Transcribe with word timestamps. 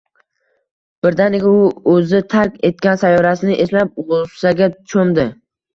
Birdaniga 1.07 1.51
u 1.59 1.93
o‘zi 1.93 2.23
tark 2.33 2.59
etgan 2.71 3.01
sayyorasini 3.05 3.63
eslab 3.69 3.97
g‘ussaga 4.13 4.73
cho‘mdi 4.93 5.31